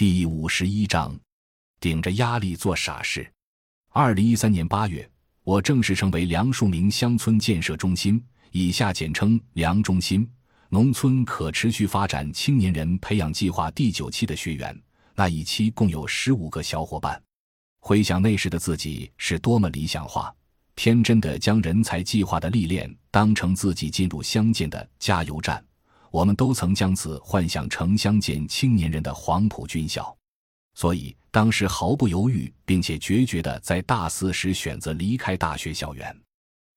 [0.00, 1.14] 第五十一章，
[1.78, 3.30] 顶着压力做傻事。
[3.90, 5.06] 二零一三年八月，
[5.44, 8.18] 我正式成为梁树明乡村建设中心
[8.50, 10.26] （以下简称梁中心）
[10.70, 14.74] 农村可持续发展青年人培养计划第九期的学员。
[15.14, 17.22] 那一期共有十五个小伙伴。
[17.80, 20.34] 回想那时的自己是多么理想化、
[20.76, 25.62] 天真的，将人才计划的历练当成自己进入乡间的加油站。
[26.10, 30.16] 我们都曾将此幻想成乡间青年人的黄埔军校，
[30.74, 36.14] 所以当时毫不犹豫并且决绝地在大四时选择离开大学校园。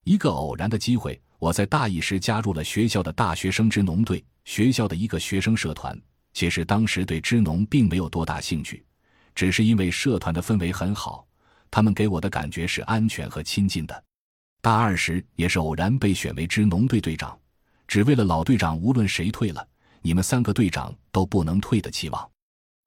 [0.06, 6.00] 一个偶然的机会，我在大一时加入了学校的大学生支农队，学校的一个学生社团。
[6.34, 8.86] 其实当时对支农并没有多大兴趣，
[9.34, 11.26] 只是因为社团的氛围很好，
[11.72, 14.04] 他们给我的感觉是安全和亲近的。
[14.62, 17.38] 大二时也是偶然被选为支农队队长。
[17.94, 19.64] 只为了老队长，无论谁退了，
[20.02, 22.32] 你们三个队长都不能退的期望。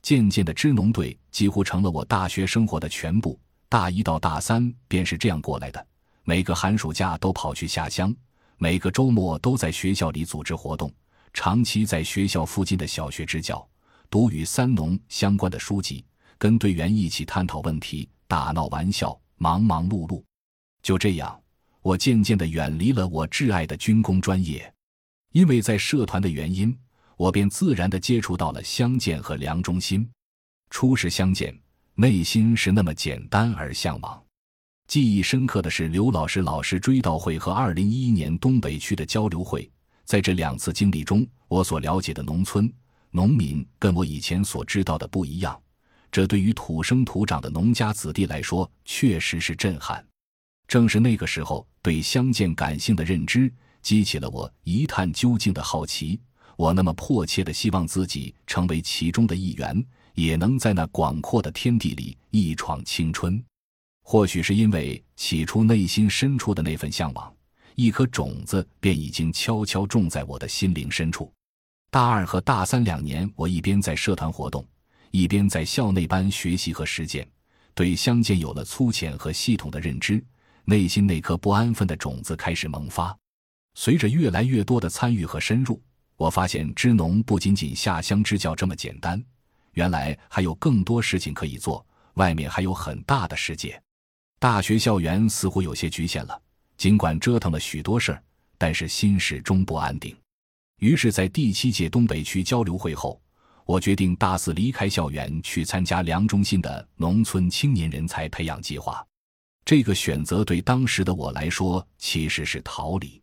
[0.03, 3.39] 渐渐的，支农队几乎成了我大学生活的全部。
[3.69, 5.87] 大一到大三便是这样过来的，
[6.25, 8.13] 每个寒暑假都跑去下乡，
[8.59, 10.93] 每个周末都在学校里组织活动，
[11.33, 13.65] 长期在学校附近的小学支教，
[14.11, 16.05] 读与三农相关的书籍，
[16.37, 20.21] 跟队员一起探讨问题，打闹玩笑，忙忙碌碌。
[20.83, 21.41] 就这样，
[21.81, 24.69] 我渐渐的远离了我挚爱的军工专业。
[25.37, 26.75] 因为在社团的原因，
[27.19, 30.09] 我便自然地接触到了相见和梁中心。
[30.71, 31.55] 初识相见，
[31.95, 34.25] 内心是那么简单而向往。
[34.89, 39.71] 记忆深刻的是刘老师老师追悼会和二零一一年东北区的交流会。
[40.07, 42.73] 在这两次经历中，我所了解的农村
[43.11, 45.61] 农民跟我以前所知道的不一样。
[46.11, 50.03] 这对于土生土长的农家子弟来说，确实是震撼。
[50.67, 53.53] 正是那个时候，对相见感性的认知。
[53.87, 56.21] 激起了我一探究竟的好奇。
[56.57, 63.41] 我那么迫切的希望自己成为其中的一员，也能在那广阔的天地里一闯青春。
[64.03, 67.33] 或许是因为起初内心深处的那份向往，
[67.77, 71.33] 一颗种子便已经悄悄种在我的心灵深处。
[71.89, 74.67] 大二和大三两年，我一边在社团活动，
[75.13, 77.25] 一边在校内班学习和实践，
[77.73, 80.21] 对相见有了粗浅和系统的认知。
[80.65, 83.17] 内心那颗不安分的种子开始萌发。
[83.79, 85.79] 随着越来越多的参与和深入，
[86.17, 89.23] 我发现支农不仅仅下乡支教这么简单，
[89.73, 93.81] 原来还有更多事情可以做，外面还有很大的世界。
[94.39, 96.41] 大学校园似乎有些局限了，
[96.79, 98.23] 尽管折腾了许多事儿，
[98.57, 100.17] 但是心始终不安定。
[100.79, 103.21] 于是，在第七届东北区交流会后，
[103.67, 109.07] 我决定大四离开校园，去参加梁中心的农村青年人才培养计划。
[109.67, 113.21] 这个选择对当时的我来说，其实是逃离。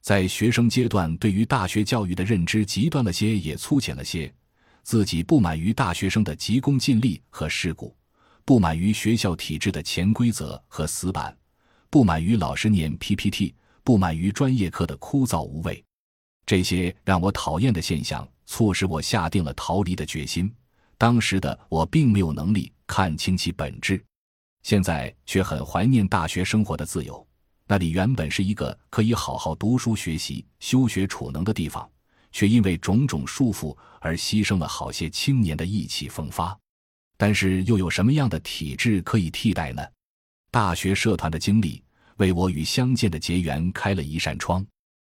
[0.00, 4.32] 在学生阶段，对于大学教育的认知极端了些，也粗浅了些。
[4.82, 7.94] 自己不满于大学生的急功近利和世故，
[8.44, 11.36] 不满于学校体制的潜规则和死板，
[11.90, 13.54] 不满于老师念 PPT，
[13.84, 15.84] 不满于专业课的枯燥无味。
[16.46, 20.50] 这些让我讨厌的现象，促使我下定了逃离的决心。
[20.96, 24.02] 当时的我并没有能力看清其本质，
[24.62, 27.27] 现在却很怀念大学生活的自由。
[27.70, 31.86] 那里原本是一个可以好好读书学习、修学储能的地方，
[32.32, 36.58] 却因为种种束缚而牺牲了好些青年的意气风发。
[37.18, 39.86] 但是又有什么样的体制可以替代呢？
[40.50, 41.84] 大学社团的经历
[42.16, 44.66] 为我与相见的结缘开了一扇窗。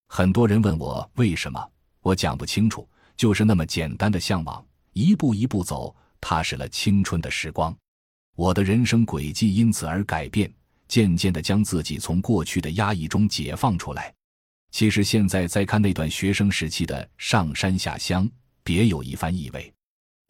[0.09, 1.65] 很多人问我为什么，
[2.01, 7.73] 我讲不清楚，就是那么简单的向往，一步一步走，踏实了青春的时光。
[8.35, 10.53] 我的人生轨迹因此而改变。
[10.91, 14.13] 渐渐地将自己从过去的压抑中解放出来。
[14.73, 18.29] 其实现在再看那段学生时期的上山下乡，
[18.65, 19.73] 别有一番意味。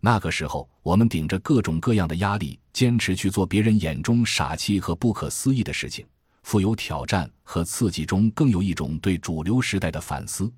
[0.02, 6.06] 那个时候，我们顶着各种各样的压力，坚持去做别人眼中傻气和不可思议的事情，
[6.42, 10.52] 富有挑战和刺激中，更有一种对主流时代的反思。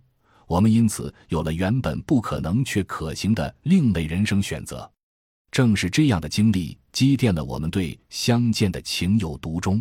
[0.48, 4.90] 我们因此有了原本不可能却可行的另类人生选择。
[5.52, 9.80] 正是这样的经历，积淀了我们对相见的情有独钟。